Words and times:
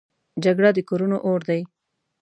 جګړه 0.43 0.69
د 0.73 0.79
کورونو 0.89 1.17
اور 1.27 1.41
دی 1.49 1.61